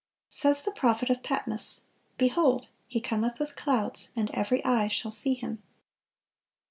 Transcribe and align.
(459) 0.31 0.41
Says 0.41 0.63
the 0.65 0.71
prophet 0.79 1.09
of 1.11 1.21
Patmos, 1.21 1.81
"Behold, 2.17 2.69
He 2.87 2.99
cometh 2.99 3.37
with 3.39 3.55
clouds; 3.55 4.09
and 4.15 4.31
every 4.33 4.65
eye 4.65 4.87
shall 4.87 5.11
see 5.11 5.35
Him." 5.35 5.61